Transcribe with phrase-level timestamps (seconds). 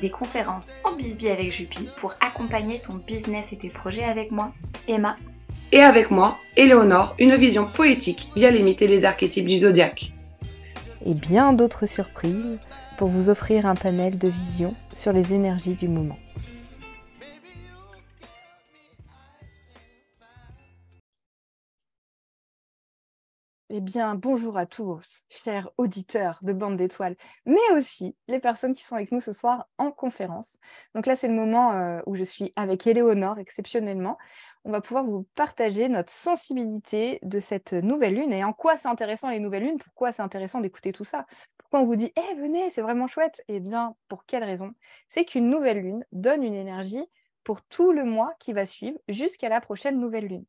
[0.00, 4.52] Des conférences en bisbee avec Jupi pour accompagner ton business et tes projets avec moi,
[4.86, 5.16] Emma.
[5.72, 10.12] Et avec moi, Éléonore, une vision poétique via limiter les archétypes du zodiaque.
[11.04, 12.58] Et bien d'autres surprises
[12.96, 16.18] pour vous offrir un panel de vision sur les énergies du moment.
[23.78, 27.14] Eh bien, bonjour à tous, chers auditeurs de Bande d'étoiles,
[27.46, 30.58] mais aussi les personnes qui sont avec nous ce soir en conférence.
[30.96, 34.18] Donc là, c'est le moment euh, où je suis avec Éléonore exceptionnellement.
[34.64, 38.88] On va pouvoir vous partager notre sensibilité de cette nouvelle lune et en quoi c'est
[38.88, 41.24] intéressant les nouvelles lunes, pourquoi c'est intéressant d'écouter tout ça.
[41.56, 44.72] Pourquoi on vous dit, eh, venez, c'est vraiment chouette Eh bien, pour quelle raison?
[45.08, 47.06] C'est qu'une nouvelle lune donne une énergie
[47.44, 50.46] pour tout le mois qui va suivre jusqu'à la prochaine nouvelle lune.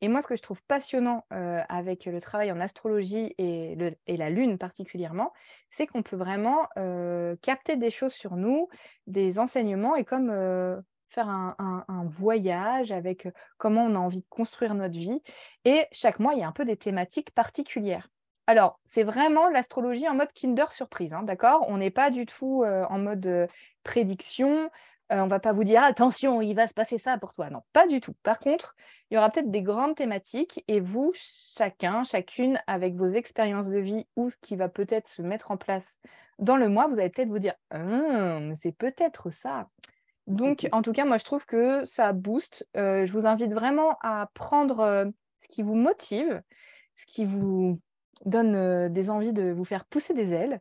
[0.00, 4.58] Et moi, ce que je trouve passionnant avec le travail en astrologie et, la Lune
[4.58, 5.32] particulièrement,
[5.70, 6.68] c'est qu'on peut vraiment
[7.42, 8.68] capter des choses sur nous,
[9.06, 10.30] des enseignements, et comme
[11.08, 15.22] faire un, voyage avec comment on a envie de construire notre vie.
[15.64, 18.08] Et chaque mois, il y a un peu des thématiques particulières.
[18.46, 21.64] Alors, c'est vraiment l'astrologie en mode Kinder surprise, hein, d'accord?
[21.68, 23.48] On n'est pas du tout en mode
[23.84, 24.70] prédiction,
[25.10, 27.50] on on va pas vous dire attention, il va se passer ça pour toi.
[27.50, 28.14] Non, pas du tout.
[28.22, 28.74] Par contre,
[29.10, 33.78] il y aura peut-être des grandes thématiques et vous, chacun, chacune, avec vos expériences de
[33.78, 36.00] vie ou ce qui va peut-être se mettre en place
[36.38, 39.68] dans le mois, vous allez peut-être vous dire «Hum, c'est peut-être ça.
[40.26, 42.66] Donc, en tout cas, moi, je trouve que ça booste.
[42.74, 45.12] je vous invite vraiment à prendre
[45.42, 46.42] ce qui vous motive,
[46.96, 47.80] ce qui vous
[48.24, 50.60] donne des envies de vous faire pousser des ailes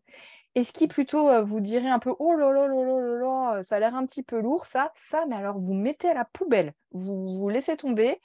[0.56, 3.80] est-ce qui plutôt vous dirait un peu oh là là là là là ça a
[3.80, 7.40] l'air un petit peu lourd, ça, ça, mais alors vous mettez à la poubelle, vous,
[7.40, 8.22] vous laissez tomber.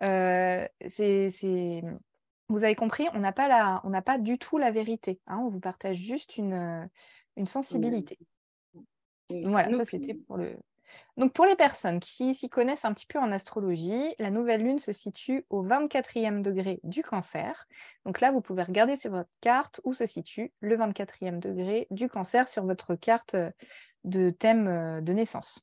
[0.00, 1.30] c'est,
[2.48, 3.80] Vous avez compris, on n'a pas, la...
[3.84, 5.20] on pas du tout la vérité.
[5.26, 6.88] Hein, on vous partage juste une,
[7.36, 8.18] une sensibilité.
[9.44, 10.56] Voilà, ça c'était pour le,
[11.18, 14.78] donc pour les personnes qui s'y connaissent un petit peu en astrologie, la nouvelle lune
[14.78, 17.66] se situe au 24e degré du cancer.
[18.06, 22.08] Donc là, vous pouvez regarder sur votre carte où se situe le 24e degré du
[22.08, 23.50] cancer sur votre carte euh,
[24.04, 25.60] de thème euh, de naissance.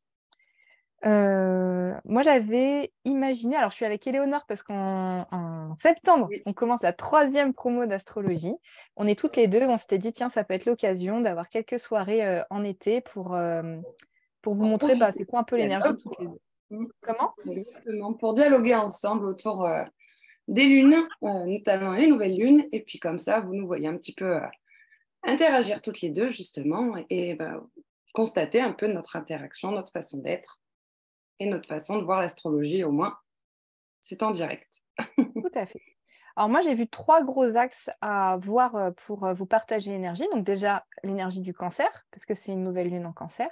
[1.05, 6.93] Euh, moi, j'avais imaginé, alors je suis avec Éléonore parce qu'en septembre, on commence la
[6.93, 8.53] troisième promo d'astrologie.
[8.97, 11.79] On est toutes les deux, on s'était dit, tiens, ça peut être l'occasion d'avoir quelques
[11.79, 13.37] soirées en été pour,
[14.41, 15.89] pour vous montrer bah, c'est quoi un peu l'énergie
[16.19, 16.39] les deux.
[16.69, 16.87] Mm.
[17.01, 17.33] Comment?
[17.49, 19.83] Exactement, pour dialoguer ensemble autour euh,
[20.47, 23.97] des lunes, euh, notamment les nouvelles lunes, et puis comme ça, vous nous voyez un
[23.97, 24.47] petit peu euh,
[25.23, 27.63] interagir toutes les deux, justement, et bah,
[28.13, 30.61] constater un peu notre interaction, notre façon d'être,
[31.39, 33.17] et notre façon de voir l'astrologie, au moins,
[34.01, 34.83] c'est en direct.
[35.17, 35.81] Tout à fait.
[36.35, 40.25] Alors moi, j'ai vu trois gros axes à voir pour vous partager l'énergie.
[40.31, 43.49] Donc déjà, l'énergie du cancer, parce que c'est une nouvelle lune en cancer.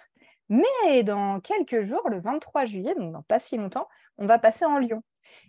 [0.50, 3.88] Mais dans quelques jours, le 23 juillet, donc dans pas si longtemps,
[4.18, 5.04] on va passer en lion.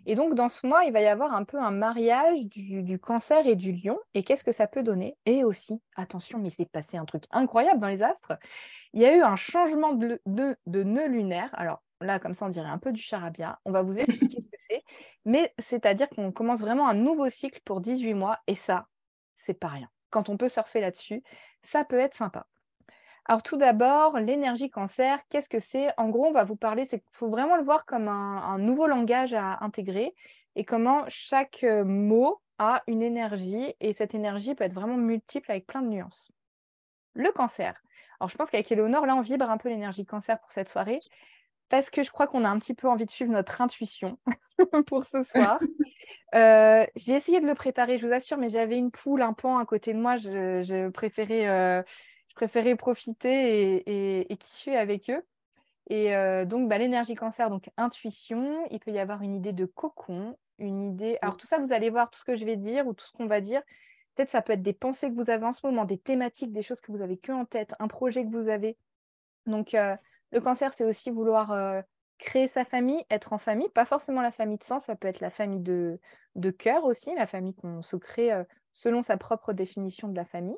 [0.05, 3.45] Et donc, dans ce mois, il va y avoir un peu un mariage du, cancer
[3.47, 3.97] et du lion.
[4.13, 5.17] Et qu'est-ce que ça peut donner?
[5.25, 8.33] Et aussi, attention, mais c'est passé un truc incroyable dans les astres.
[8.93, 11.49] Il y a eu un changement de, de, de nœud lunaire.
[11.53, 13.59] Alors là, comme ça, on dirait un peu du charabia.
[13.65, 14.83] On va vous expliquer ce que c'est.
[15.25, 18.39] Mais c'est-à-dire qu'on commence vraiment un nouveau cycle pour 18 mois.
[18.47, 18.87] Et ça,
[19.37, 19.89] c'est pas rien.
[20.09, 21.23] Quand on peut surfer là-dessus,
[21.63, 22.47] ça peut être sympa.
[23.29, 25.89] Alors tout d'abord, l'énergie cancer, qu'est-ce que c'est?
[25.97, 28.87] En gros, on va vous parler, c'est qu'il faut vraiment le voir comme un, nouveau
[28.87, 30.15] langage à intégrer
[30.55, 35.51] et comment chaque euh, mot a une énergie et cette énergie peut être vraiment multiple
[35.51, 36.31] avec plein de nuances.
[37.13, 37.79] Le cancer.
[38.19, 40.99] Alors je pense qu'avec Eleonore, là, on vibre un peu l'énergie cancer pour cette soirée
[41.69, 44.17] parce que je crois qu'on a un petit peu envie de suivre notre intuition
[44.87, 45.59] pour ce soir.
[46.35, 49.57] Euh, j'ai essayé de le préparer, je vous assure, mais j'avais une poule, un pan
[49.57, 50.17] à côté de moi.
[50.17, 51.81] Je, préférais euh,
[52.39, 55.21] préférais profiter et, et, kiffer avec eux.
[55.89, 59.65] Et euh, donc, bah, l'énergie cancer, donc intuition, il peut y avoir une idée de
[59.65, 61.17] cocon, une idée.
[61.21, 63.11] Alors, tout ça, vous allez voir tout ce que je vais dire ou tout ce
[63.11, 63.61] qu'on va dire.
[64.15, 66.61] Peut-être ça peut être des pensées que vous avez en ce moment, des thématiques, des
[66.61, 68.77] choses que vous avez que en tête, un projet que vous avez.
[69.45, 69.97] Donc, euh,
[70.31, 71.81] le cancer, c'est aussi vouloir euh,
[72.19, 75.19] créer sa famille, être en famille, pas forcément la famille de sang, ça peut être
[75.19, 75.99] la famille de,
[76.35, 78.31] de cœur aussi, la famille qu'on se crée
[78.71, 80.57] selon sa propre définition de la famille.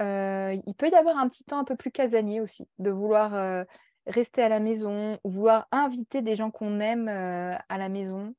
[0.00, 3.66] Il peut y avoir un petit temps un peu plus casanier aussi, de vouloir
[4.06, 8.34] rester à la maison, vouloir inviter des gens qu'on aime à la maison.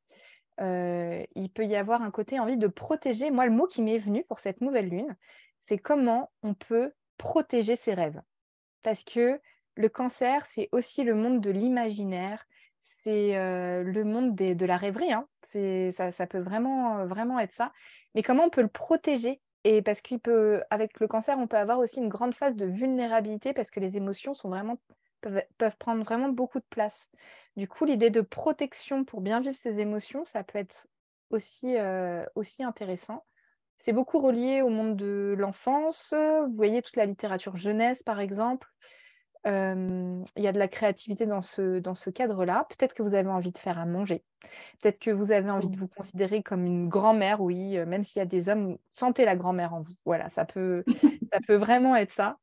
[0.60, 3.31] Il peut y avoir un côté envie de protéger.
[3.31, 5.16] Moi, le mot qui m'est venu pour cette nouvelle lune,
[5.63, 8.22] c'est comment on peut protéger ses rêves.
[8.84, 9.40] Parce que
[9.75, 12.46] le cancer, c'est aussi le monde de l'imaginaire,
[13.04, 13.34] c'est
[13.84, 15.13] le monde de la rêverie.
[15.13, 15.28] Hein.
[15.94, 17.72] Ça, ça, peut vraiment, vraiment être ça.
[18.13, 21.97] Mais comment on peut le protéger et parce qu'avec le cancer, on peut avoir aussi
[21.97, 24.77] une grande phase de vulnérabilité parce que les émotions sont vraiment
[25.21, 27.09] peuvent, prendre vraiment beaucoup de place.
[27.57, 30.88] Du coup, l'idée de protection pour bien vivre ses émotions, ça peut être
[31.31, 33.25] aussi, euh, aussi intéressant.
[33.79, 36.13] C'est beaucoup relié au monde de l'enfance.
[36.13, 38.71] Vous voyez toute la littérature jeunesse, par exemple.
[39.45, 42.65] Il y a de la créativité dans ce, dans ce cadre-là.
[42.69, 44.24] Peut-être que vous avez envie de faire à manger.
[44.81, 48.24] Peut-être que vous avez envie de vous considérer comme une grand-mère, oui, même s'il y
[48.24, 49.94] a des hommes, sentez la grand-mère en vous.
[50.06, 50.83] Voilà, ça peut,
[51.31, 52.38] ça peut vraiment être ça.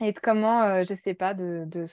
[0.00, 1.84] Et de comment, euh, je ne sais pas, de, de...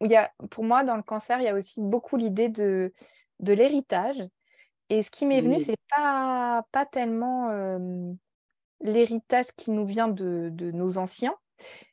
[0.00, 2.92] Il y a, pour moi, dans le cancer, il y a aussi beaucoup l'idée de,
[3.40, 4.22] de l'héritage.
[4.90, 7.50] Et ce qui m'est venu, ce n'est pas, pas tellement
[8.80, 11.34] l'héritage qui nous vient de, de, nos anciens,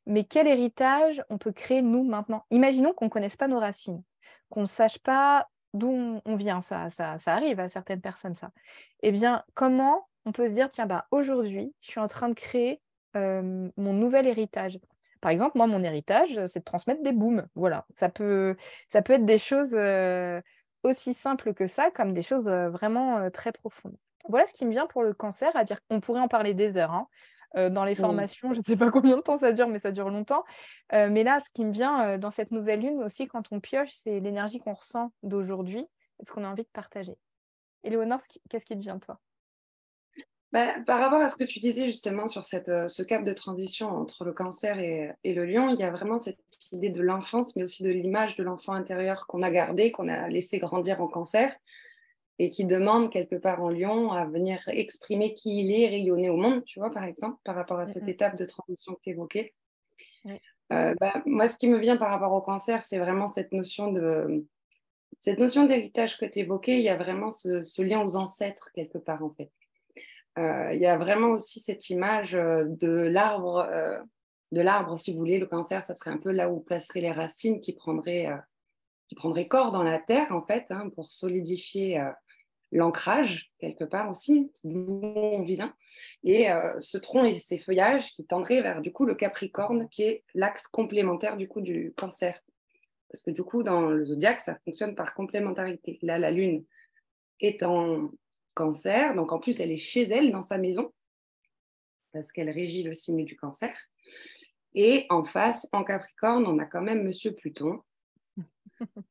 [0.06, 2.46] mais quel héritage on peut créer nous maintenant?
[2.52, 4.04] Imaginons qu'on ne connaisse pas nos racines,
[4.50, 6.62] qu'on ne sache pas d'où on vient.
[6.62, 6.90] Ça,
[7.26, 8.52] arrive à certaines personnes, ça.
[9.02, 12.34] Eh bien, comment on peut se dire, tiens, bah, aujourd'hui, je suis en train de
[12.34, 12.82] créer
[13.16, 14.80] mon nouvel héritage?
[15.22, 17.48] Par exemple, moi, mon héritage, c'est de transmettre des booms.
[17.56, 18.56] Voilà, ça peut,
[18.94, 19.76] être des choses
[20.84, 23.96] aussi simples que ça, comme des choses vraiment très profondes.
[24.30, 26.78] Voilà ce qui me vient pour le cancer, à dire qu'on pourrait en parler des
[26.78, 26.92] heures.
[26.92, 27.08] Hein.
[27.56, 30.10] Dans les formations, je ne sais pas combien de temps ça dure, mais ça dure
[30.10, 30.44] longtemps.
[30.92, 34.20] mais là, ce qui me vient dans cette nouvelle lune aussi, quand on pioche, c'est
[34.20, 35.80] l'énergie qu'on ressent d'aujourd'hui
[36.22, 37.18] et ce qu'on a envie de partager.
[37.84, 39.20] Éléonore, qu'est-ce qui te vient, toi?
[40.52, 43.32] Bah, par rapport à ce que tu disais justement sur cette, euh, ce cap de
[43.32, 46.44] transition entre le cancer et, et, le lion, il y a vraiment cette
[46.74, 50.28] idée de l'enfance, mais aussi de l'image de l'enfant intérieur qu'on a gardé, qu'on a
[50.28, 51.56] laissé grandir en cancer,
[52.42, 56.38] et qui demande quelque part en lion à venir exprimer qui il est, rayonner au
[56.38, 59.54] monde, tu vois, par exemple, par rapport à cette étape de transition que tu évoquais.
[60.26, 63.92] Euh, bah, moi, ce qui me vient par rapport au cancer, c'est vraiment cette notion
[63.92, 64.46] de...
[65.20, 68.72] Cette notion d'héritage que tu évoquais, il y a vraiment ce, ce lien aux ancêtres
[68.74, 69.52] quelque part en fait.
[70.40, 74.00] Euh, il y a vraiment aussi cette image euh, de l'arbre, euh,
[74.52, 77.12] de l'arbre, si vous voulez, le cancer, ça serait un peu là où placeraient les
[77.12, 78.30] racines qui prendraient,
[79.10, 82.02] qui prendraient corps dans la terre, en fait, hein, pour solidifier
[82.72, 85.76] l'ancrage, quelque part aussi, d'où on vient,
[86.24, 86.48] et
[86.80, 90.68] ce tronc et ses feuillages qui tendraient vers, du coup, le capricorne, qui est l'axe
[90.68, 92.40] complémentaire, du coup, du cancer.
[93.10, 96.00] Parce que, du coup, dans le zodiaque, ça fonctionne par complémentarité.
[96.02, 96.64] Là, la lune
[97.42, 98.10] est en
[98.54, 99.16] cancer.
[99.16, 100.94] Donc en plus, elle est chez elle, dans sa maison,
[102.14, 103.76] parce qu'elle régit le signe du cancer.
[104.76, 107.82] Et en face, en Capricorne, on a quand même Monsieur Pluton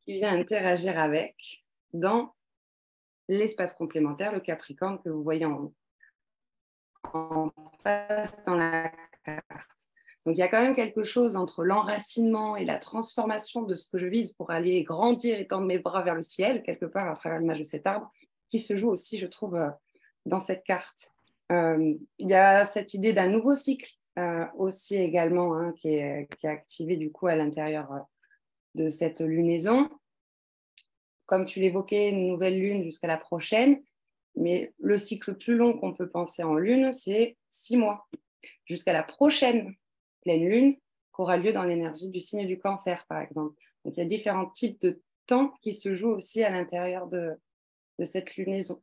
[0.00, 2.34] qui vient interagir avec dans
[3.30, 5.72] l'espace complémentaire, le Capricorne que vous voyez en,
[7.14, 7.50] en
[7.82, 8.90] face dans la
[9.24, 9.80] carte.
[10.26, 13.88] Donc il y a quand même quelque chose entre l'enracinement et la transformation de ce
[13.88, 17.08] que je vise pour aller grandir et tendre mes bras vers le ciel, quelque part
[17.08, 18.10] à travers l'image de cet arbre,
[18.50, 19.70] qui se joue aussi, je trouve, euh,
[20.26, 21.12] dans cette carte.
[21.52, 26.28] Euh, il y a cette idée d'un nouveau cycle euh, aussi également hein, qui, est,
[26.36, 28.06] qui, est, activé du coup à l'intérieur
[28.74, 29.88] de cette lunaison.
[31.30, 33.80] Comme tu l'évoquais, une nouvelle lune jusqu'à la prochaine,
[34.34, 38.08] mais le cycle plus long qu'on peut penser en lune, c'est six mois,
[38.64, 39.76] jusqu'à la prochaine
[40.22, 43.54] pleine lune qui aura lieu dans l'énergie du signe du cancer, par exemple.
[43.84, 47.30] Donc il y a différents types de temps qui se jouent aussi à l'intérieur de,
[48.00, 48.82] de cette lunaison.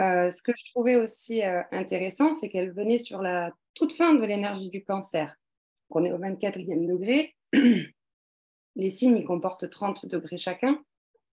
[0.00, 4.12] Euh, ce que je trouvais aussi euh, intéressant, c'est qu'elle venait sur la toute fin
[4.12, 5.36] de l'énergie du cancer.
[5.90, 7.36] On est au 24e degré.
[8.74, 10.82] Les signes ils comportent 30 degrés chacun.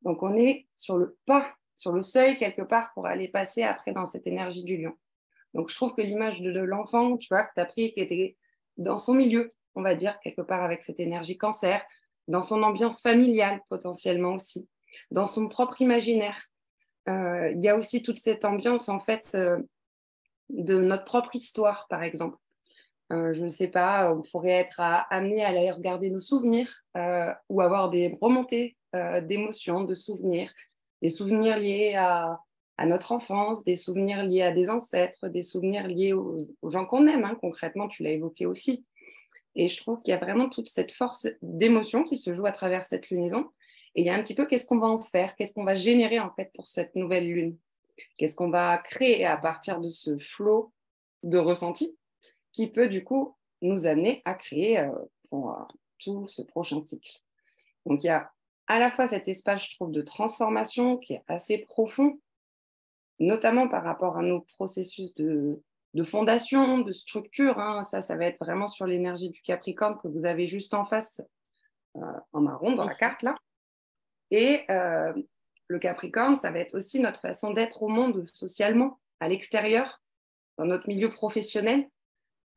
[0.04, 3.92] Donc on est sur le pas, sur le seuil quelque part pour aller passer après
[3.92, 4.94] dans cette énergie du lion.
[5.54, 8.36] Donc je trouve que l'image de, l'enfant, tu vois, que tu as pris, qui était
[8.76, 11.82] dans son milieu, on va dire, quelque part avec cette énergie cancer,
[12.28, 14.68] dans son ambiance familiale potentiellement aussi,
[15.10, 16.48] dans son propre imaginaire,
[17.08, 19.58] euh, il y a aussi toute cette ambiance en fait euh,
[20.48, 22.38] de notre propre histoire, par exemple.
[23.10, 26.84] je ne sais pas, on pourrait être amené à aller regarder nos souvenirs
[27.48, 28.76] ou avoir des remontées
[29.22, 30.52] d'émotions, de souvenirs,
[31.02, 32.40] des souvenirs liés à,
[32.86, 36.38] notre enfance, des souvenirs liés à des ancêtres, des souvenirs liés aux,
[36.70, 38.84] gens qu'on aime, hein, concrètement, tu l'as évoqué aussi.
[39.54, 42.52] Et je trouve qu'il y a vraiment toute cette force d'émotion qui se joue à
[42.52, 43.50] travers cette lunaison.
[43.94, 45.74] Et il y a un petit peu qu'est-ce qu'on va en faire, qu'est-ce qu'on va
[45.74, 47.56] générer en fait pour cette nouvelle lune,
[48.16, 50.72] qu'est-ce qu'on va créer à partir de ce flot
[51.22, 51.96] de ressenti
[52.50, 54.90] qui peut du coup nous amener à créer euh,
[55.28, 55.62] pour euh,
[55.98, 57.20] tout ce prochain cycle?
[57.86, 58.32] Donc il y a
[58.66, 62.18] à la fois cet espace, je trouve, de transformation qui est assez profond,
[63.18, 65.60] notamment par rapport à nos processus de,
[66.04, 67.58] fondation, de structure.
[67.58, 67.82] Hein.
[67.84, 71.20] Ça, ça va être vraiment sur l'énergie du Capricorne que vous avez juste en face,
[71.96, 72.00] euh,
[72.32, 73.36] en marron dans la carte là.
[74.30, 75.12] Et euh,
[75.68, 80.02] le Capricorne, ça va être aussi notre façon d'être au monde socialement, à l'extérieur,
[80.56, 81.88] dans notre milieu professionnel,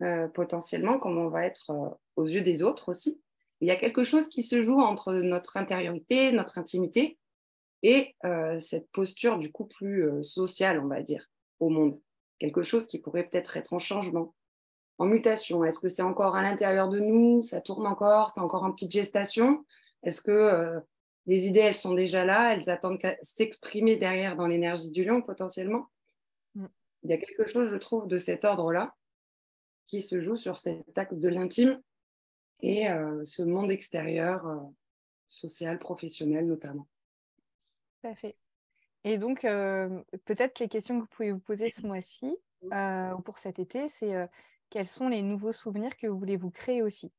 [0.01, 3.21] euh, potentiellement, comme on va être aux yeux des autres aussi.
[3.61, 7.17] Il y a quelque chose qui se joue entre notre intériorité, notre intimité
[7.83, 11.99] et euh, cette posture du coup plus euh, sociale, on va dire, au monde.
[12.39, 14.35] Quelque chose qui pourrait peut-être être en changement,
[14.99, 15.63] en mutation.
[15.63, 17.41] Est-ce que c'est encore à l'intérieur de nous?
[17.41, 18.31] Ça tourne encore?
[18.31, 19.65] C'est encore en petite gestation?
[20.03, 20.79] Est-ce que euh,
[21.25, 22.53] les idées, elles sont déjà là?
[22.53, 25.87] Elles attendent qu'à s'exprimer derrière dans l'énergie du lion potentiellement?
[26.55, 26.65] Mm.
[27.03, 28.95] Il y a quelque chose, je trouve, de cet ordre-là
[29.87, 31.81] qui se joue sur cet axe de l'intime
[32.61, 34.57] et euh, ce monde extérieur, euh,
[35.27, 36.87] social, professionnel notamment.
[38.01, 38.35] Tout à fait.
[39.03, 43.37] Et donc, euh, peut-être les questions que vous pouvez vous poser ce mois-ci ou pour
[43.37, 44.27] cet été, c'est
[44.69, 47.11] quels sont les nouveaux souvenirs que vous voulez vous créer aussi?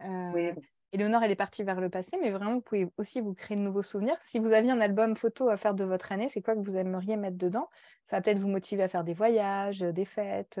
[0.00, 0.50] Oui.
[0.92, 3.62] Éléonore, elle est partie vers le passé, mais vraiment, vous pouvez aussi vous créer de
[3.62, 4.16] nouveaux souvenirs.
[4.22, 6.76] Si vous aviez un album photo à faire de votre année, c'est quoi que vous
[6.76, 7.68] aimeriez mettre dedans?
[8.06, 10.60] Ça va peut-être vous motiver à faire des voyages, des fêtes,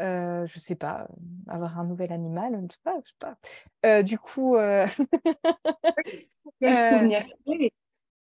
[0.00, 1.08] euh, je sais pas,
[1.48, 3.38] avoir un nouvel animal, je sais pas, je sais pas.
[3.84, 4.86] Euh, du coup, euh,
[6.60, 7.72] quel souvenir créer?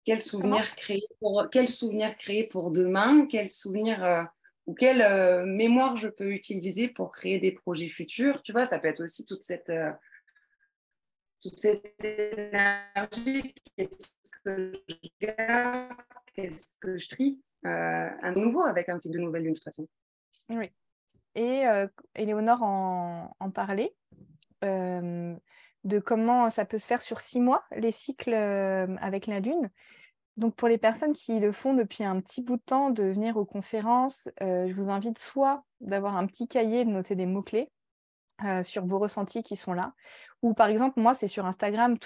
[0.04, 3.28] Quel souvenir créer pour quel souvenir créer pour demain?
[3.28, 4.30] Quel souvenir
[4.66, 8.42] ou quelle mémoire je peux utiliser pour créer des projets futurs?
[8.42, 9.72] Tu vois, ça peut être aussi toute cette
[11.42, 13.54] toute cette énergie.
[13.76, 14.08] Qu'est-ce
[14.46, 15.94] que je garde?
[16.34, 17.42] Qu'est-ce que je trie?
[17.64, 19.88] Un nouveau avec un type de nouvelle lune de toute façon.
[20.50, 20.72] Oui
[21.38, 23.96] et euh, Éléonore en, parlait,
[24.64, 25.36] euh,
[25.84, 29.70] de comment ça peut se faire sur six mois, les cycles euh, avec la Lune.
[30.36, 33.38] Donc pour les personnes qui le font depuis un petit bout de temps, de venir
[33.38, 37.72] aux conférences, je vous invite soit d'avoir un petit cahier, de noter des mots-clés,
[38.44, 39.94] euh, sur vos ressentis qui sont là.
[40.44, 41.98] Ou par exemple, moi, c'est sur Instagram,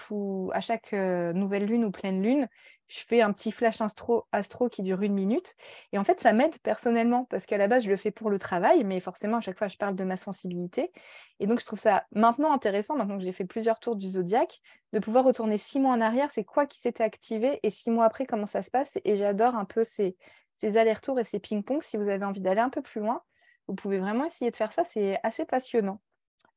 [0.54, 2.48] à chaque euh, nouvelle lune ou pleine lune,
[2.88, 5.56] je fais un petit flash astro, astro qui dure une minute.
[5.92, 8.40] Et en fait, ça m'aide personnellement parce qu'à la base, je le fais pour le
[8.40, 10.92] travail, mais forcément, à chaque fois, je parle de ma sensibilité.
[11.40, 14.62] Et donc, je trouve ça maintenant intéressant, maintenant que j'ai fait plusieurs tours du zodiaque,
[14.94, 18.06] de pouvoir retourner six mois en arrière, c'est quoi qui s'était activé et six mois
[18.06, 18.92] après, comment ça se passe.
[19.06, 20.18] Et j'adore un peu ces,
[20.58, 21.82] ces allers-retours et ces ping-pong.
[21.82, 23.22] Si vous avez envie d'aller un peu plus loin,
[23.68, 26.02] vous pouvez vraiment essayer de faire ça, c'est assez passionnant.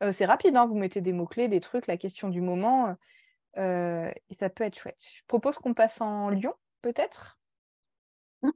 [0.03, 2.97] Euh, c'est rapide, hein, vous mettez des mots-clés, des trucs, la question du moment,
[3.57, 5.05] euh, et ça peut être chouette.
[5.17, 7.39] Je propose qu'on passe en Lyon, peut-être?
[8.43, 8.51] Mmh.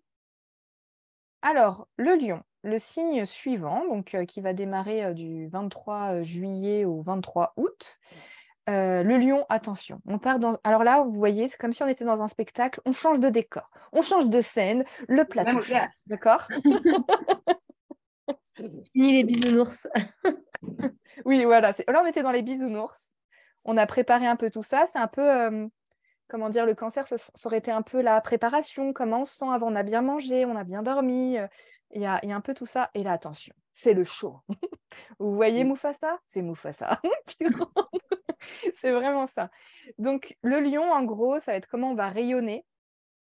[1.43, 7.03] Alors, le lion, le signe suivant, donc, euh, qui va démarrer du 23 juillet au
[7.03, 7.99] 23 août.
[8.67, 10.59] le lion, attention, on part dans.
[10.65, 13.31] Alors là, vous voyez, c'est comme si on était dans un spectacle, on change de
[13.31, 15.61] décor, on change de scène, le plateau,
[16.07, 16.47] d'accord?
[18.93, 19.87] Fini les bisounours.
[21.25, 21.75] oui, voilà.
[21.87, 23.11] Là, on était dans les bisounours.
[23.65, 24.87] On a préparé un peu tout ça.
[24.93, 25.67] C'est un peu, euh,
[26.29, 29.49] comment dire, le cancer, ça, aurait été un peu la préparation, comment on se sent
[29.51, 31.37] avant, on a bien mangé, on a bien dormi.
[31.93, 32.91] Il y, a, un peu tout ça.
[32.95, 34.41] Et là, attention, c'est le show.
[35.19, 36.19] Vous voyez Mufasa?
[36.33, 37.01] C'est Mufasa.
[38.81, 39.51] c'est vraiment ça.
[39.99, 42.65] Donc, le lion, en gros, ça va être comment on va rayonner,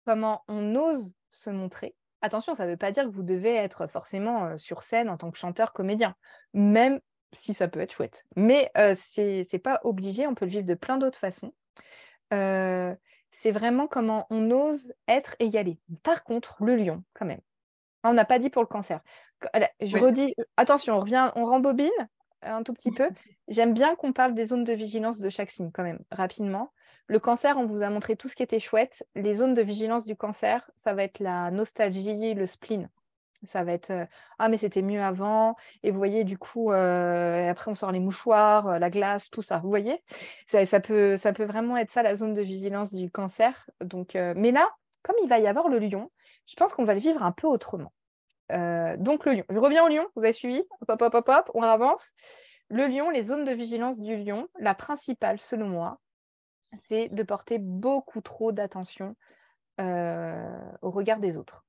[0.06, 1.96] comment on ose se montrer.
[2.26, 5.30] Attention, ça ne veut pas dire que vous devez être forcément sur scène en tant
[5.30, 6.16] que chanteur, comédien,
[6.56, 7.00] même
[7.34, 8.26] si ça peut être chouette.
[8.36, 11.54] Mais euh, ce n'est pas obligé, on peut le vivre de plein d'autres façons.
[12.34, 12.96] Euh,
[13.32, 15.78] c'est vraiment comment on ose être et y aller.
[16.02, 17.42] Par contre, le lion, quand même.
[18.04, 19.02] On n'a pas dit pour le cancer.
[19.82, 21.92] Je redis, attention, on revient, on rembobine
[22.42, 23.08] un tout petit peu.
[23.50, 26.72] J'aime bien qu'on parle des zones de vigilance de chaque signe, quand même, rapidement.
[27.08, 29.06] Le cancer, on vous a montré tout ce qui était chouette.
[29.16, 32.90] Les zones de vigilance du cancer, ça va être la nostalgie, le spleen.
[33.46, 34.06] Ça va être euh,
[34.40, 38.00] ah mais c'était mieux avant et vous voyez du coup euh, après on sort les
[38.00, 39.60] mouchoirs, euh, la glace, tout ça.
[39.60, 40.04] Vous voyez?
[40.48, 43.70] Ça, peut vraiment être ça la zone de vigilance du cancer.
[43.82, 44.70] Donc mais là
[45.04, 46.12] comme il va y avoir le lion,
[46.48, 47.94] je pense qu'on va le vivre un peu autrement.
[48.50, 49.44] donc le lion.
[49.50, 50.08] Je reviens au lion.
[50.16, 50.64] Vous avez suivi?
[50.88, 51.52] Hop hop hop hop.
[51.54, 52.12] On avance.
[52.70, 56.00] le lion, les zones de vigilance du lion, la principale, selon moi,
[56.88, 59.16] c'est de porter beaucoup trop d'attention
[59.80, 61.66] au regard des autres.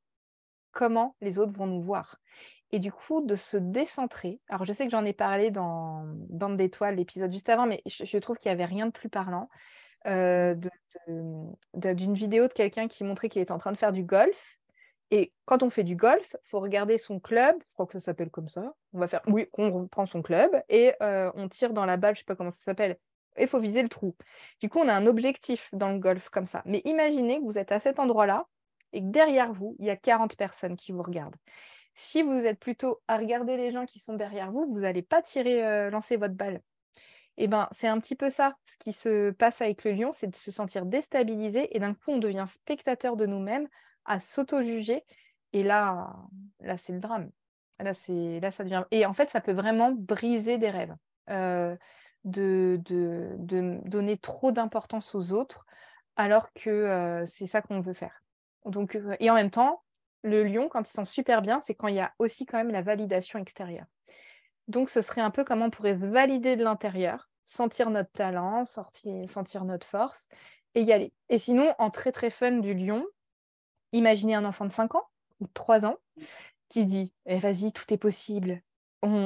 [0.72, 2.18] Comment les autres vont nous voir
[2.72, 4.40] et du coup de se décentrer.
[4.48, 8.18] Alors je sais que j'en ai parlé dans Bande d'étoiles, l'épisode juste avant, mais je,
[8.18, 9.48] trouve qu'il n'y avait rien de plus parlant.
[10.04, 14.58] d'une vidéo de quelqu'un qui montrait qu'il était en train de faire du golf.
[15.12, 18.00] Et quand on fait du golf, il faut regarder son club, je crois que ça
[18.00, 18.74] s'appelle comme ça.
[18.92, 22.20] On va faire, oui, on prend son club et on tire dans la balle, je
[22.20, 22.98] ne sais pas comment ça s'appelle,
[23.38, 24.16] il faut viser le trou.
[24.60, 26.62] Du coup, on a un objectif dans le golf comme ça.
[26.66, 28.46] Mais imaginez que vous êtes à cet endroit-là
[28.92, 31.36] et que derrière vous, il y a 40 personnes qui vous regardent.
[31.94, 35.22] Si vous êtes plutôt à regarder les gens qui sont derrière vous, vous n'allez pas
[35.22, 36.60] tirer, euh, lancer votre balle.
[37.38, 40.26] Eh ben, c'est un petit peu ça, ce qui se passe avec le lion, c'est
[40.28, 43.68] de se sentir déstabilisé et d'un coup, on devient spectateur de nous-mêmes,
[44.04, 45.04] à s'auto-juger.
[45.52, 46.16] Et là,
[46.60, 47.30] là c'est le drame.
[47.78, 48.84] Là, c'est, là, ça devient.
[48.90, 50.94] Et en fait, ça peut vraiment briser des rêves.
[51.28, 51.76] Euh,
[52.26, 53.36] de, de,
[53.84, 55.64] donner trop d'importance aux autres
[56.16, 58.22] alors que euh, c'est ça qu'on veut faire.
[58.64, 59.82] Donc, et en même temps,
[60.22, 62.70] le lion, quand il sent super bien, c'est quand il y a aussi quand même
[62.72, 63.86] la validation extérieure.
[64.66, 68.64] Donc, ce serait un peu comment on pourrait se valider de l'intérieur, sentir notre talent,
[68.64, 70.28] sortir, sentir notre force
[70.74, 71.12] et y aller.
[71.28, 73.06] Et sinon, en très très fun du lion,
[73.92, 75.06] imaginez un enfant de 5 ans
[75.38, 75.98] ou 3 ans
[76.68, 78.62] qui dit eh, Vas-y, tout est possible,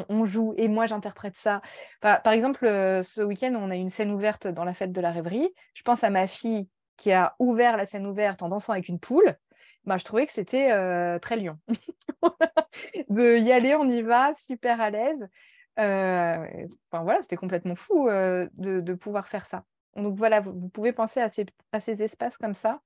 [0.09, 1.63] on, joue et moi j'interprète ça.
[2.01, 5.11] Par, exemple, euh, ce week-end, on a une scène ouverte dans la fête de la
[5.11, 5.49] rêverie.
[5.75, 8.99] Je pense à ma fille qui a ouvert la scène ouverte en dansant avec une
[8.99, 9.37] poule.
[9.85, 11.59] Bah, je trouvais que c'était euh, très lion.
[13.09, 15.29] de y aller, on y va, super à l'aise.
[15.79, 16.47] Euh,
[16.91, 19.65] enfin, voilà, c'était complètement fou de, pouvoir faire ça.
[19.97, 22.81] Donc voilà, vous, pouvez penser à ces, espaces comme ça.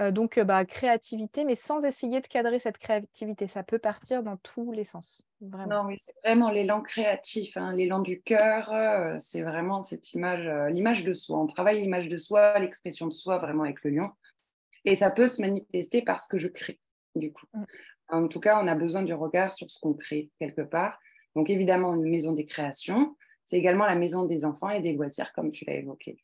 [0.00, 3.46] Donc bah, créativité, mais sans essayer de cadrer cette créativité.
[3.46, 5.24] Ça peut partir dans tous les sens.
[5.40, 5.82] Vraiment.
[5.82, 8.72] Non, oui, c'est vraiment l'élan créatif, hein, l'élan du cœur.
[9.20, 11.38] c'est vraiment cette image, l'image de soi.
[11.38, 14.10] On travaille l'image de soi, l'expression de soi vraiment avec le lion.
[14.84, 16.78] Et ça peut se manifester parce que je crée,
[17.14, 17.46] du coup.
[17.54, 17.64] Mm.
[18.08, 20.98] En tout cas, on a besoin du regard sur ce qu'on crée quelque part.
[21.34, 23.16] Donc, évidemment, une maison des créations.
[23.44, 26.22] C'est également la maison des enfants et des loisirs, comme tu l'as évoqué.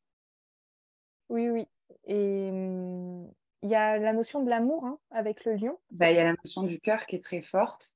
[1.29, 1.67] Oui, oui.
[2.07, 3.31] Et hum,
[3.63, 5.79] il y a la notion de l'amour hein, avec le lion.
[5.91, 7.95] Bah, il y a la notion du cœur qui est très forte.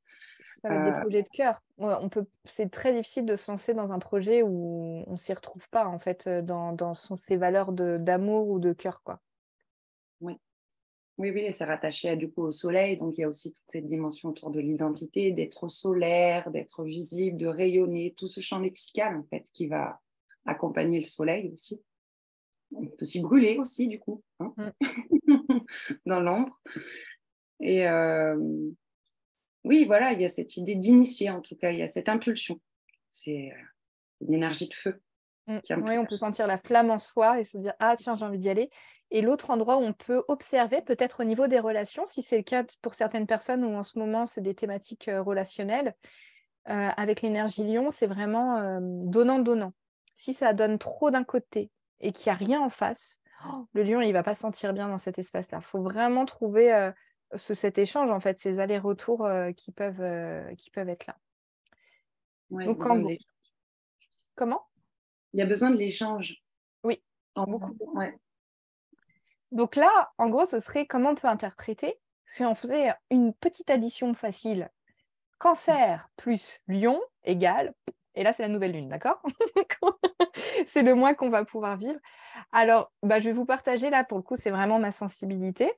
[0.62, 1.60] Avec des euh, projets de cœur.
[1.76, 5.34] On peut, c'est très difficile de se lancer dans un projet où on ne s'y
[5.34, 9.02] retrouve pas, en fait, dans, dans son, ses valeurs d'amour ou de cœur.
[9.02, 9.20] Quoi.
[10.20, 10.38] Oui.
[11.18, 12.96] Oui, oui, c'est rattaché du coup au soleil.
[12.96, 17.36] Donc, il y a aussi toute cette dimension autour de l'identité, d'être solaire, d'être visible,
[17.36, 20.00] de rayonner, tout ce champ lexical, en fait, qui va
[20.46, 21.82] accompagner le soleil aussi.
[22.74, 24.70] On peut s'y brûler aussi, du coup, hein, mm.
[26.06, 26.60] dans l'ombre.
[27.60, 28.36] Et euh,
[29.64, 32.08] oui, voilà, il y a cette idée d'initier, en tout cas, il y a cette
[32.08, 32.60] impulsion.
[33.08, 35.00] C'est euh, une énergie de feu.
[35.46, 35.58] Mm.
[35.82, 38.38] Oui, on peut sentir la flamme en soi et se dire Ah, tiens, j'ai envie
[38.38, 38.70] d'y aller.
[39.10, 42.42] Et l'autre endroit où on peut observer, peut-être au niveau des relations, si c'est le
[42.42, 45.94] cas pour certaines personnes où en ce moment c'est des thématiques euh, relationnelles,
[46.68, 49.74] euh, avec l'énergie lion, c'est vraiment donnant-donnant.
[50.16, 53.82] si ça donne trop d'un côté et qu'il n'y a rien en face, oh, le
[53.82, 55.58] lion, il ne va pas se sentir bien dans cet espace-là.
[55.60, 56.90] Il faut vraiment trouver euh,
[57.36, 61.16] ce, cet échange, en fait, ces allers-retours qui, peuvent, qui peuvent être là.
[62.50, 62.82] Donc,
[64.34, 64.66] Comment?
[65.32, 66.42] Il y a besoin de l'échange.
[66.82, 67.02] Oui,
[67.34, 67.76] en beaucoup.
[67.94, 68.16] Ouais.
[69.52, 73.70] Donc là, en gros, ce serait comment on peut interpréter si on faisait une petite
[73.70, 74.70] addition facile.
[75.38, 77.74] Cancer plus lion égale,
[78.14, 79.20] et là c'est la nouvelle lune, d'accord?
[80.66, 81.98] C'est le moins qu'on va pouvoir vivre.
[82.52, 85.70] Alors, bah, je vais vous partager là, pour le coup, c'est vraiment ma sensibilité.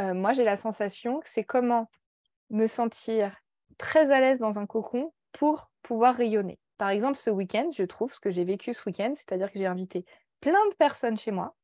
[0.00, 1.90] Euh, moi, j'ai la sensation que c'est comment
[2.50, 3.36] me sentir
[3.78, 6.58] très à l'aise dans un cocon pour pouvoir rayonner.
[6.78, 9.66] Par exemple, ce week-end, je trouve ce que j'ai vécu ce week-end, c'est-à-dire que j'ai
[9.66, 10.04] invité
[10.40, 11.54] plein de personnes chez moi,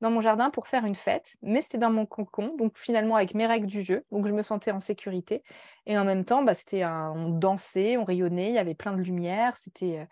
[0.00, 3.34] dans mon jardin pour faire une fête, mais c'était dans mon cocon, donc finalement avec
[3.34, 5.42] mes règles du jeu, donc je me sentais en sécurité.
[5.86, 9.02] Et en même temps, bah, c'était on dansait, on rayonnait, il y avait plein de
[9.02, 10.06] lumière, c'était,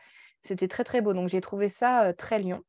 [0.51, 1.13] euh, très très beau.
[1.13, 2.63] Donc j'ai trouvé ça euh, très lion.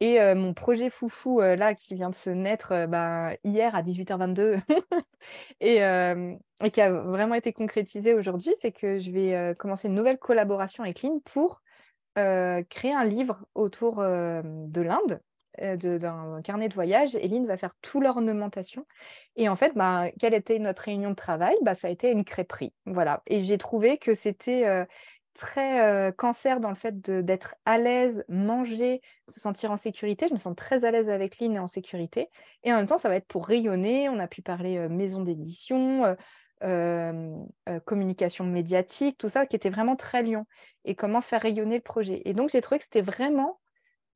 [0.00, 4.60] Et euh, mon projet foufou, là, qui vient de se naître bah, hier à 18h22
[5.60, 10.18] et, et, qui a vraiment été concrétisé aujourd'hui, c'est que je vais commencer une nouvelle
[10.18, 11.62] collaboration avec Lynn pour
[12.16, 15.20] créer un livre autour de l'Inde
[15.58, 18.86] d'un carnet de voyage, Eline va faire tout l'ornementation.
[19.36, 21.54] Et en fait, bah, quelle était notre réunion de travail?
[21.62, 22.72] Bah, Ça a été une crêperie.
[22.86, 23.22] Voilà.
[23.26, 24.84] Et j'ai trouvé que c'était euh,
[25.34, 30.26] très euh, cancer dans le fait d'être à l'aise, manger, se sentir en sécurité.
[30.28, 32.28] Je me sens très à l'aise avec Lynn et en sécurité.
[32.64, 34.08] Et en même temps, ça va être pour rayonner.
[34.08, 36.16] On a pu parler maison d'édition.
[37.84, 40.46] communication médiatique, tout ça, qui était vraiment très lion.
[40.84, 42.22] Et comment faire rayonner le projet?
[42.24, 43.58] Et donc, j'ai trouvé que c'était vraiment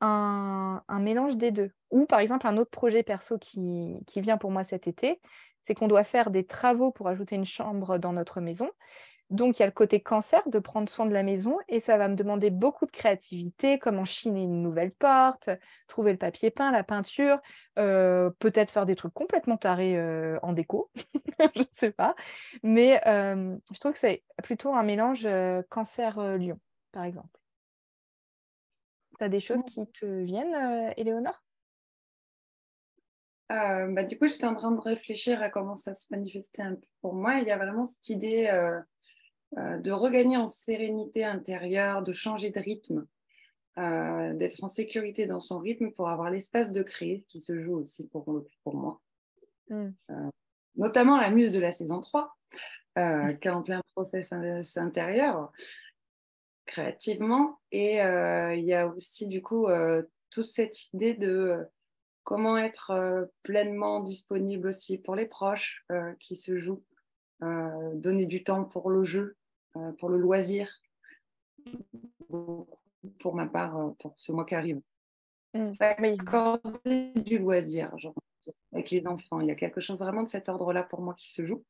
[0.01, 1.71] un, mélange des deux.
[1.91, 5.21] Ou par exemple, un autre projet perso qui, vient pour moi cet été,
[5.63, 8.69] c'est qu'on doit faire des travaux pour ajouter une chambre dans notre maison.
[9.31, 11.97] Donc, il y a le côté cancer de prendre soin de la maison et ça
[11.97, 15.51] va me demander beaucoup de créativité, comment chiner une nouvelle porte,
[15.89, 17.41] trouver le papier peint, la peinture,
[17.77, 20.93] euh, peut-être faire des trucs complètement tarés euh, en déco,
[21.57, 22.15] je ne sais pas.
[22.63, 25.27] Mais euh, je trouve que c'est plutôt un mélange
[25.71, 26.61] cancer-lion,
[26.93, 27.41] par exemple.
[29.19, 31.43] Tu as des choses qui te viennent, Éléonore
[33.49, 36.87] bah, du coup, j'étais en train de réfléchir à comment ça se manifestait un peu
[37.01, 37.39] pour moi.
[37.39, 38.49] Il y a vraiment cette idée
[39.57, 43.07] euh, de regagner en sérénité intérieure, de changer de rythme,
[43.79, 47.77] euh, d'être en sécurité dans son rythme pour avoir l'espace de créer qui se joue
[47.77, 49.01] aussi pour, pour moi.
[49.71, 49.91] Mm.
[50.11, 50.31] Euh,
[50.75, 52.37] notamment la muse de la saison 3,
[52.97, 53.39] mm.
[53.39, 54.33] qui est en plein process
[54.77, 55.53] intérieur
[56.67, 57.59] créativement.
[57.73, 59.67] Et il y a aussi du coup
[60.31, 61.65] toute cette idée de
[62.25, 65.85] comment être pleinement disponible aussi pour les proches
[66.21, 66.83] qui se jouent
[67.43, 69.37] euh, donner du temps pour le jeu,
[69.77, 70.81] euh, pour le loisir,
[73.19, 74.81] pour ma part, euh, pour ce mois qui arrive.
[75.53, 75.73] Mmh.
[75.81, 78.15] Accorder du loisir, genre,
[78.73, 79.41] avec les enfants.
[79.41, 81.63] Il y a quelque chose vraiment de cet ordre-là pour moi qui se joue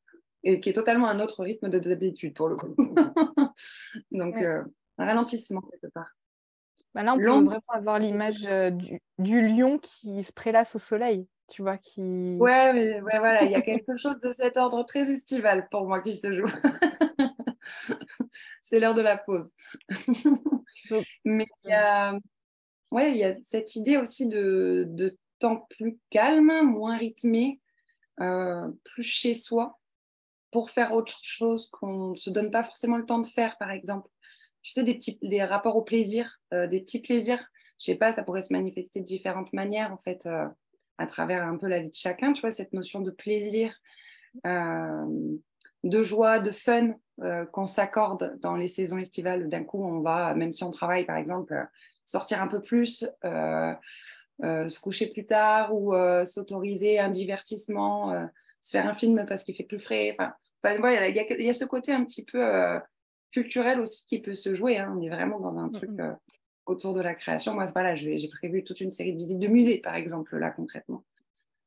[0.43, 2.73] et qui est totalement un autre rythme de d'habitude pour le coup.
[4.11, 4.35] Donc,
[4.97, 6.11] un ralentissement quelque part.
[6.93, 11.27] Bah là, on peut vraiment avoir l'image du, du, lion qui se prélasse au soleil
[11.47, 12.37] tu vois, qui...
[12.39, 16.01] Ouais, mais, voilà, il y a quelque chose de cet ordre très estival pour moi
[16.01, 16.45] qui se joue.
[18.61, 19.51] c'est l'heure de la pause.
[21.25, 22.17] mais il y, a,
[22.91, 27.61] ouais, il y a cette idée aussi de, de temps plus calme, moins rythmé,
[28.19, 29.79] euh, plus chez soi,
[30.51, 33.71] pour faire autre chose qu'on ne se donne pas forcément le temps de faire, par
[33.71, 34.09] exemple.
[34.67, 37.39] Tu sais, des, petits, des rapports au plaisir, euh, des petits plaisirs.
[37.79, 40.25] Je sais pas, ça pourrait se manifester de différentes manières, en fait.
[40.25, 40.45] Euh,
[40.97, 43.73] à travers un peu la vie de chacun, tu vois, cette notion de plaisir,
[44.45, 45.05] euh,
[45.85, 46.95] de joie, de fun
[47.53, 49.47] qu'on s'accorde dans les saisons estivales.
[49.47, 51.55] D'un coup, on va, même si on travaille par exemple,
[52.03, 55.93] sortir un peu plus, se coucher plus tard ou
[56.25, 58.27] s'autoriser un divertissement,
[58.59, 60.15] se faire un film parce qu'il fait plus frais.
[60.19, 60.33] Enfin,
[60.65, 62.39] il y, a ce côté un petit peu
[63.31, 64.77] culturel aussi qui peut se jouer.
[64.77, 64.95] Hein.
[64.97, 65.91] On est vraiment dans un truc
[66.67, 67.53] autour de la création.
[67.53, 71.03] Moi, voilà, j'ai prévu toute une série de visites de musées, par exemple, là, concrètement.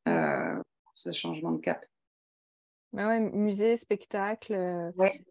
[0.08, 0.62] Euh,
[0.94, 1.84] ce changement de cap.
[2.92, 4.52] Bah ouais, musée, spectacle.
[4.52, 5.24] Euh, ouais.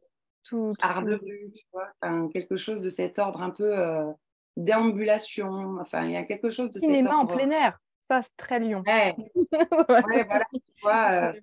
[0.43, 1.19] Tout, Art bleu,
[1.53, 1.91] tu vois.
[2.33, 4.11] quelque chose de cet ordre un peu euh,
[4.57, 5.77] déambulation.
[5.79, 7.33] Enfin, il y a quelque chose de Cinéma cet ordre.
[7.33, 7.79] en plein air.
[8.09, 8.83] Ça, c'est très Lyon.
[8.87, 9.15] Ouais,
[9.45, 11.33] ouais voilà, tu vois.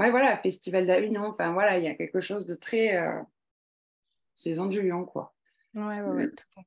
[0.00, 1.26] Ouais, voilà, Festival d'Avignon.
[1.26, 2.98] Enfin, voilà, il y a quelque chose de très
[4.34, 5.34] saison du Lyon, quoi.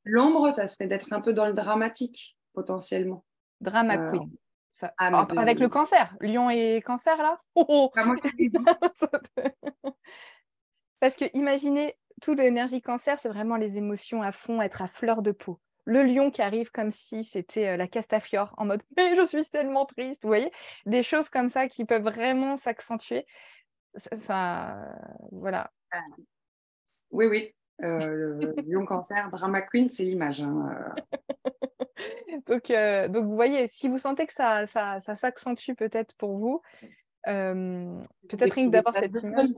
[0.05, 3.25] L'ombre, ça serait d'être un peu dans le dramatique, potentiellement.
[3.59, 4.29] Drama euh, queen.
[4.97, 6.15] Ah, avec le cancer.
[6.19, 7.41] Lion et cancer, là?
[7.55, 7.91] Oh, oh.
[7.95, 8.05] Ah,
[10.99, 15.21] Parce que imaginez, toute l'énergie cancer, c'est vraiment les émotions à fond, être à fleur
[15.21, 15.59] de peau.
[15.85, 19.45] Le lion qui arrive comme si c'était euh, la Castafiore, en mode «Mais je suis
[19.45, 20.51] tellement triste!» Vous voyez?
[20.85, 23.25] Des choses comme ça qui peuvent vraiment s'accentuer.
[24.11, 24.87] Enfin,
[25.31, 25.71] voilà.
[25.91, 25.99] Ah.
[27.11, 27.53] Oui, oui.
[27.81, 30.41] Euh, le lion cancer, drama queen, c'est l'image.
[30.41, 32.39] Hein, euh.
[32.47, 36.37] donc, euh, donc, vous voyez, si vous sentez que ça, ça, ça s'accentue peut-être pour
[36.37, 36.61] vous,
[37.25, 39.49] peut-être rien que d'avoir cette image.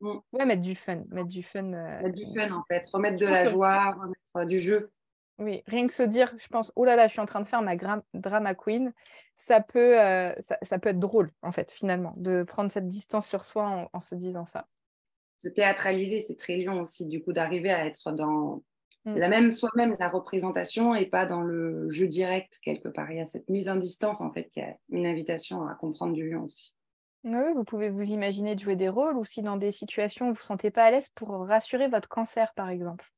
[0.00, 0.18] Mm.
[0.32, 1.02] Ouais, mettre du fun.
[1.08, 2.86] Mettre du fun, mettre du fun, en fait.
[2.92, 4.90] Remettre de la joie, remettre du jeu.
[5.38, 7.48] Oui, rien que se dire, je pense, oh là là, je suis en train de
[7.48, 7.74] faire ma
[8.14, 8.92] drama queen,
[9.36, 13.44] ça peut, ça, ça, peut être drôle, en fait, finalement, de prendre cette distance sur
[13.44, 14.66] soi en se disant ça
[15.44, 18.62] se théâtraliser, c'est très lion aussi, du coup, d'arriver à être dans
[19.04, 19.14] mm.
[19.14, 23.10] la même soi-même, la représentation, et pas dans le jeu direct quelque part.
[23.10, 26.14] Il y a cette mise en distance, en fait, qui est une invitation à comprendre
[26.14, 26.74] du lion aussi.
[27.24, 30.28] Oui, vous pouvez vous imaginer de jouer des rôles ou si dans des situations où
[30.28, 33.13] vous ne vous sentez pas à l'aise pour rassurer votre cancer, par exemple.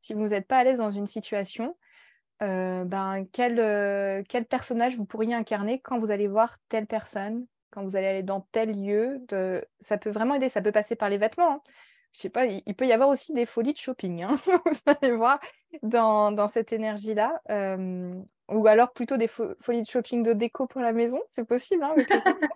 [0.00, 1.76] Si vous n'êtes pas à l'aise dans une situation,
[2.42, 7.46] euh, ben, quel, euh, quel personnage vous pourriez incarner quand vous allez voir telle personne
[7.70, 9.62] quand vous allez aller dans tel lieu, de...
[9.80, 10.48] ça peut vraiment aider.
[10.48, 11.52] Ça peut passer par les vêtements.
[11.52, 11.60] Hein.
[12.14, 14.22] Je sais pas, il, peut y avoir aussi des folies de shopping.
[14.22, 14.34] Hein.
[14.64, 15.38] vous allez voir
[15.82, 17.42] dans, dans cette énergie-là.
[18.48, 21.84] ou alors plutôt des folies de shopping de déco pour la maison, c'est possible.
[21.84, 21.94] Hein,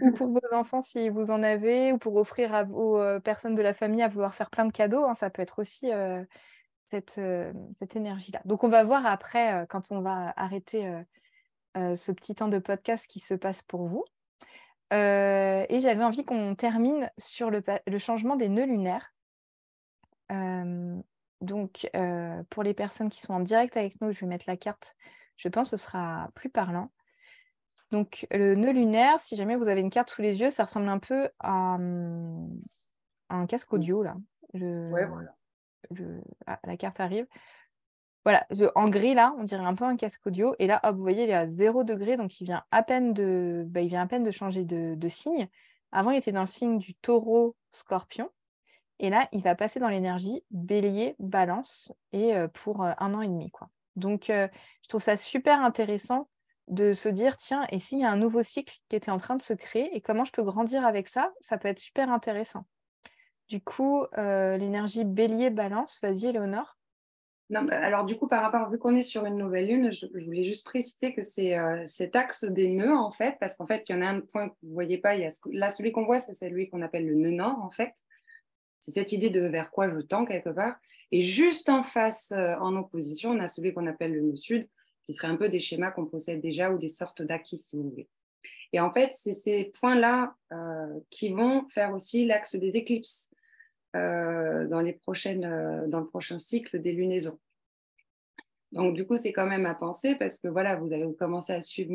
[0.00, 3.54] ou pour vos enfants si vous en avez, ou pour offrir à, aux euh, personnes
[3.54, 5.04] de la famille à vouloir faire plein de cadeaux.
[5.18, 6.22] ça peut être aussi euh,
[6.90, 8.40] cette, euh, cette énergie-là.
[8.44, 10.90] Donc on va voir après, quand on va arrêter
[11.74, 14.04] ce petit temps de podcast qui se passe pour vous.
[14.92, 19.12] et j'avais envie qu'on termine sur le, le, changement des nœuds lunaires.
[21.40, 21.90] donc,
[22.50, 24.96] pour les personnes qui sont en direct avec nous, je vais mettre la carte.
[25.36, 26.90] Je pense que ce sera plus parlant.
[27.90, 30.88] Donc, le nœud lunaire, si jamais vous avez une carte sous les yeux, ça ressemble
[30.88, 32.60] un peu à, hum,
[33.30, 34.16] un casque audio, là.
[34.54, 35.34] voilà.
[36.64, 37.26] La carte arrive.
[38.24, 40.54] Voilà, en gris, là, on dirait un peu un casque audio.
[40.58, 43.14] Et là, hop, vous voyez, il est à 0 degré, donc il vient à peine
[43.14, 45.48] de, bah, il vient à peine de changer de, signe.
[45.90, 48.30] Avant, il était dans le signe du taureau scorpion.
[48.98, 53.22] Et là, il va passer dans l'énergie bélier, balance, et euh, pour euh, un an
[53.22, 53.50] et demi.
[53.50, 53.70] Quoi.
[53.96, 54.48] Donc, euh,
[54.82, 56.28] je trouve ça super intéressant
[56.68, 59.36] de se dire, tiens, et s'il y a un nouveau cycle qui était en train
[59.36, 62.66] de se créer et comment je peux grandir avec ça, ça peut être super intéressant.
[63.50, 66.78] Du coup, euh, l'énergie bélier-balance, vas-y, Éléonore.
[67.50, 70.06] Non, bah, alors du coup, par rapport, vu qu'on est sur une nouvelle lune, je,
[70.06, 73.82] voulais juste préciser que c'est euh, cet axe des nœuds, en fait, parce qu'en fait,
[73.88, 75.70] il y en a un point que vous ne voyez pas, il y a là,
[75.70, 77.92] celui qu'on voit, c'est celui qu'on appelle le nœud nord, en fait.
[78.78, 80.76] C'est cette idée de vers quoi je tends, quelque part.
[81.10, 84.68] Et juste en face, euh, en opposition, on a celui qu'on appelle le nœud sud,
[85.02, 87.90] qui serait un peu des schémas qu'on possède déjà ou des sortes d'acquis, si vous
[87.90, 88.08] voulez.
[88.72, 90.36] Et en fait, c'est ces points-là
[91.10, 93.29] qui vont faire aussi l'axe des éclipses
[93.94, 97.38] dans, les prochaines, euh, dans le prochain cycle des lunaisons.
[98.72, 101.60] Donc, du coup, c'est quand même à penser parce que voilà, vous allez commencer à
[101.60, 101.92] suivre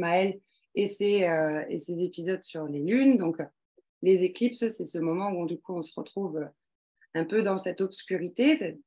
[0.75, 1.25] et ses,
[1.69, 3.15] et ses épisodes sur les lunes.
[3.15, 3.37] Donc,
[4.01, 6.45] les éclipses, c'est ce moment où, du coup, on se retrouve
[7.13, 8.77] un peu dans cette obscurité,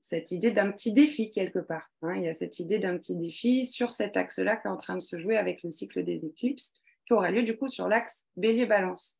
[0.00, 1.90] cette idée d'un petit défi quelque part.
[2.02, 2.16] Hein.
[2.16, 4.96] Il y a cette idée d'un petit défi sur cet axe-là qui est en train
[4.96, 6.72] de se jouer avec le cycle des éclipses,
[7.06, 9.19] qui aura lieu du coup sur l'axe bélier-balance.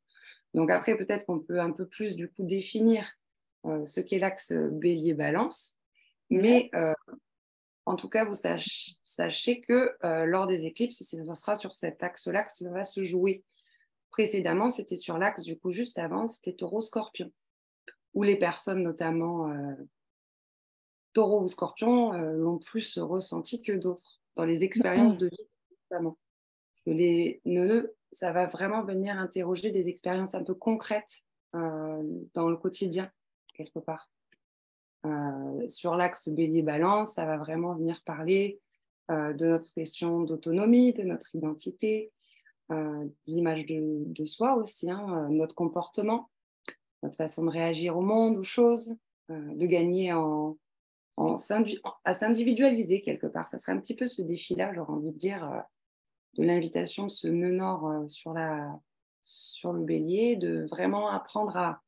[0.54, 3.08] Donc après, peut-être qu'on peut un peu plus du coup définir
[3.66, 5.76] euh, ce qu'est l'axe bélier-balance,
[6.28, 6.94] mais euh,
[7.86, 8.34] en tout cas, vous
[9.04, 13.02] sachez, que euh, lors des éclipses, ce sera sur cet axe-là que ça va se
[13.02, 13.44] jouer.
[14.10, 17.30] Précédemment, c'était sur l'axe, du coup, juste avant, c'était taureau-scorpion,
[18.14, 19.54] où les personnes, notamment
[21.12, 25.48] taureau ou scorpion l'ont plus ressenti que d'autres dans les expériences de vie
[25.90, 26.16] notamment.
[26.84, 32.02] Que les nœuds, ça va vraiment venir interroger des expériences un peu concrètes euh,
[32.34, 33.10] dans le quotidien,
[33.54, 34.10] quelque part.
[35.06, 38.60] Euh, sur l'axe bélier-balance, ça va vraiment venir parler
[39.08, 42.12] de notre question d'autonomie, de notre identité,
[42.68, 46.30] de l'image de, soi aussi, hein, notre comportement,
[47.02, 48.94] notre façon de réagir au monde, aux choses,
[49.28, 50.56] de gagner en,
[52.04, 53.48] à s'individualiser quelque part.
[53.48, 55.60] Ça serait un petit peu ce défi-là, j'aurais envie de dire, euh,
[56.34, 58.78] de l'invitation de ce nœud nord euh, sur, la,
[59.22, 61.82] sur le bélier, de vraiment apprendre à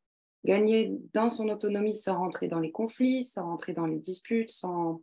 [0.45, 5.03] gagner dans son autonomie sans rentrer dans les conflits, sans rentrer dans les disputes, sans,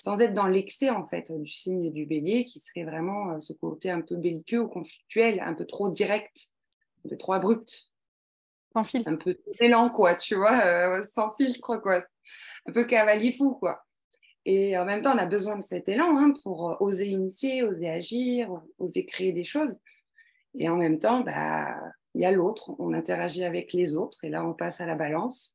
[0.00, 3.52] sans être dans l'excès en fait du signe du bélier qui serait vraiment euh, ce
[3.52, 6.52] côté un peu belliqueux ou conflictuel, un peu trop direct,
[7.04, 7.90] un peu trop abrupt.
[8.74, 9.08] Sans filtre.
[9.08, 12.04] Un peu élan quoi, tu vois, sans filtre, quoi
[12.68, 13.84] un peu cavalier fou, quoi.
[14.44, 17.62] Et en même temps, on a besoin de cet élan hein, pour euh, oser initier,
[17.62, 19.78] oser agir, oser créer des choses.
[20.54, 21.74] Et en même temps, bah,
[22.14, 24.94] il y a l'autre, on interagit avec les autres, et là, on passe à la
[24.94, 25.54] balance.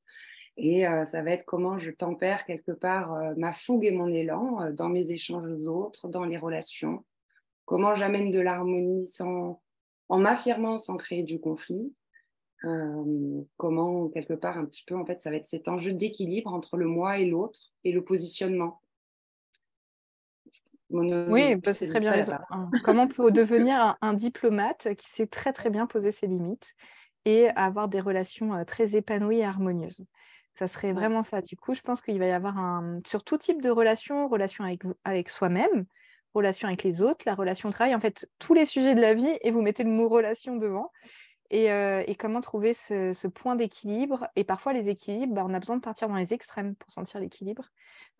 [0.56, 4.12] Et euh, ça va être comment je tempère quelque part euh, ma fougue et mon
[4.12, 7.04] élan dans mes échanges aux autres, dans les relations.
[7.66, 9.10] Comment j'amène de l'harmonie
[10.10, 11.94] en m'affirmant sans créer du conflit.
[12.66, 16.54] Euh, comment, quelque part, un petit peu, en fait, ça va être cet enjeu d'équilibre
[16.54, 18.82] entre le moi et l'autre et le positionnement.
[20.90, 22.26] oui, bah, c'est très bien
[22.84, 26.74] Comment on peut devenir un, diplomate qui sait très très bien poser ses limites
[27.26, 30.06] et avoir des relations très épanouies et harmonieuses?
[30.56, 31.42] Ça serait vraiment ça.
[31.42, 34.64] Du coup, je pense qu'il va y avoir un sur tout type de relation, relation
[34.64, 35.86] avec, avec soi-même,
[36.34, 39.16] relation avec les autres, la relation au travail, en fait, tous les sujets de la
[39.16, 40.92] vie, et vous mettez le mot relation devant.
[41.54, 44.28] Euh, et, comment trouver ce, point d'équilibre.
[44.36, 47.20] Et parfois, les équilibres, bah, on a besoin de partir dans les extrêmes pour sentir
[47.20, 47.70] l'équilibre.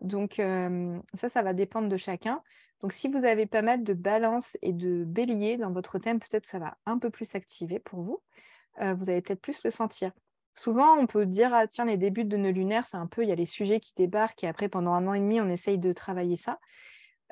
[0.00, 0.34] Donc,
[1.14, 2.42] ça, ça va dépendre de chacun.
[2.84, 6.46] Donc, si vous avez pas mal de balance et de bélier dans votre thème, peut-être
[6.46, 8.20] ça va un peu plus s'activer pour vous.
[8.80, 10.12] Euh, vous allez peut-être plus le sentir.
[10.56, 13.28] Souvent, on peut dire, ah, tiens, les débuts de nœuds lunaires, c'est un peu, il
[13.28, 15.78] y a les sujets qui débarquent et après, pendant un an et demi, on essaye
[15.78, 16.58] de travailler ça.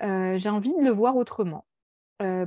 [0.03, 1.67] Euh, j'ai envie de le voir autrement.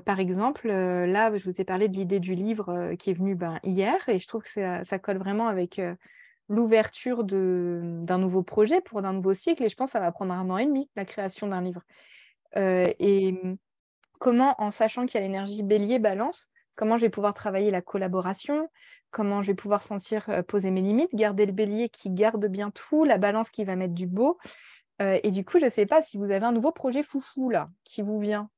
[0.06, 3.60] Par exemple, là, je vous ai parlé de l'idée du livre qui est venu ben,
[3.64, 4.50] hier et je trouve que
[4.84, 5.82] ça, colle vraiment avec
[6.48, 10.34] l'ouverture d'un nouveau projet pour un nouveau cycle et je pense que ça va prendre
[10.34, 11.82] un an et demi, la création d'un livre.
[12.56, 13.58] et mmh,
[14.20, 17.82] comment, en sachant qu'il y a l'énergie bélier, balance, comment je vais pouvoir travailler la
[17.82, 18.70] collaboration,
[19.12, 23.04] comment je vais pouvoir sentir poser mes limites, garder le bélier qui garde bien tout,
[23.04, 24.38] la balance qui va mettre du beau.
[25.00, 27.70] et du coup, je ne sais pas si vous avez un nouveau projet foufou là
[27.84, 28.50] qui vous vient.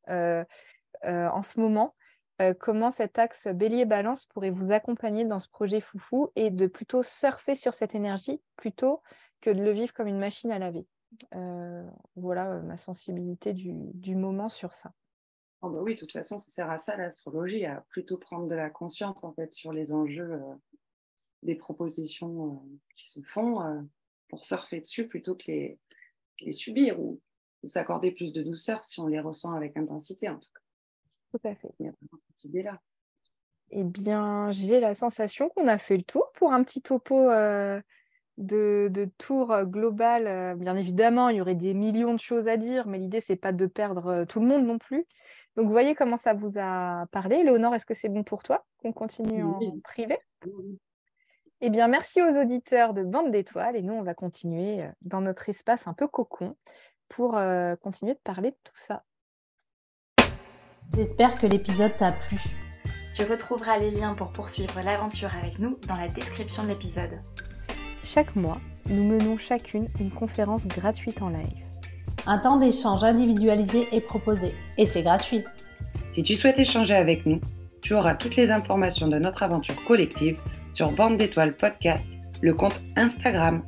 [1.06, 1.96] Euh, en ce moment.
[2.42, 7.02] euh, comment cet axe bélier-balance pourrait vous accompagner dans ce projet foufou et de plutôt
[7.02, 9.02] surfer sur cette énergie plutôt
[9.42, 10.86] que de le vivre comme une machine à laver?
[11.34, 11.84] Euh,
[12.16, 14.92] voilà ma sensibilité du, moment sur ça.
[15.62, 18.56] Oh bah oui, de toute façon, ça sert à ça l'astrologie, à plutôt prendre de
[18.56, 20.40] la conscience en fait sur les enjeux
[21.42, 22.62] des propositions
[22.96, 23.88] qui se font
[24.30, 25.80] pour surfer dessus plutôt que les,
[26.42, 27.20] les subir ou,
[27.64, 30.57] s'accorder plus de douceur si on les ressent avec intensité en tout.
[31.38, 31.70] Tout à fait.
[31.80, 32.80] Il y a cette idée-là.
[33.72, 37.82] Eh bien, j'ai la sensation qu'on a fait le tour pour un petit topo euh,
[38.38, 40.28] de, tour global.
[40.28, 43.36] Euh, bien évidemment, il y aurait des millions de choses à dire, mais l'idée, c'est
[43.36, 45.06] pas de perdre euh, tout le monde non plus.
[45.58, 47.44] Donc, vous voyez comment ça vous a parlé.
[47.44, 50.18] Léonore, est-ce que c'est bon pour toi qu'on continue en privé?
[51.60, 53.76] Eh bien, merci aux auditeurs de Bande d'étoiles.
[53.76, 56.56] Et nous, on va continuer dans notre espace un peu cocon
[57.10, 57.32] pour
[57.82, 59.04] continuer de parler de tout ça.
[60.96, 62.38] J'espère que l'épisode t'a plu.
[63.14, 67.22] Tu retrouveras les liens pour poursuivre l'aventure avec nous dans la description de l'épisode.
[68.04, 71.64] Chaque mois, nous menons chacune une conférence gratuite en live.
[72.26, 75.44] Un temps d'échange individualisé est proposé et c'est gratuit.
[76.12, 77.42] Si tu souhaites échanger avec nous,
[77.82, 80.40] tu auras toutes les informations de notre aventure collective
[80.72, 82.08] sur Bande d'étoiles podcast,
[82.42, 83.62] le compte Instagram